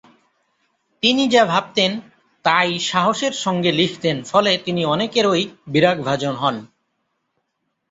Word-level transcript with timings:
তিনি 1.03 1.23
যা 1.27 1.43
ভাবতেন 1.45 1.91
তাই 2.45 2.69
সাহসের 2.81 3.33
সঙ্গে 3.43 3.71
লিখতেন 3.71 4.17
ফলে 4.23 4.51
তিনি 4.57 4.81
অনেকেরই 4.85 5.43
বিরাগভাজন 5.67 6.33
হন। 6.35 6.55